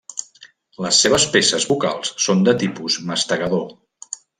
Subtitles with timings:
[0.85, 3.67] Les seves peces bucals són de tipus mastegador.